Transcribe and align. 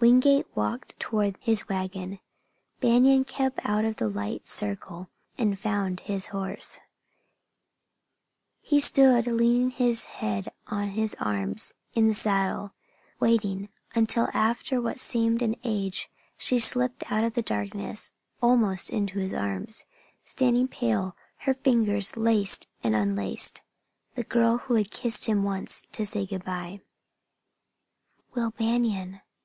Wingate 0.00 0.48
walked 0.56 0.98
toward 0.98 1.36
his 1.38 1.68
wagon. 1.68 2.18
Banion 2.80 3.24
kept 3.24 3.60
out 3.62 3.84
of 3.84 3.94
the 3.98 4.08
light 4.08 4.48
circle 4.48 5.10
and 5.38 5.56
found 5.56 6.00
his 6.00 6.26
horse. 6.34 6.80
He 8.60 8.80
stood, 8.80 9.28
leaning 9.28 9.70
his 9.70 10.06
head 10.06 10.48
on 10.66 10.88
his 10.88 11.14
arms 11.20 11.72
in 11.94 12.08
the 12.08 12.14
saddle, 12.14 12.72
waiting, 13.20 13.68
until 13.94 14.26
after 14.34 14.80
what 14.80 14.98
seemed 14.98 15.40
an 15.40 15.54
age 15.62 16.10
she 16.36 16.58
slipped 16.58 17.08
out 17.08 17.22
of 17.22 17.34
the 17.34 17.40
darkness, 17.40 18.10
almost 18.42 18.90
into 18.90 19.20
his 19.20 19.32
arms, 19.32 19.84
standing 20.24 20.66
pale, 20.66 21.14
her 21.42 21.54
fingers 21.54 22.16
lacing 22.16 22.66
and 22.82 22.96
unlacing 22.96 23.60
the 24.16 24.24
girl 24.24 24.58
who 24.58 24.74
had 24.74 24.90
kissed 24.90 25.26
him 25.26 25.44
once 25.44 25.82
to 25.92 26.04
say 26.04 26.26
good 26.26 26.42
by. 26.44 26.80
"Will 28.34 28.50
Banion!" 28.50 29.20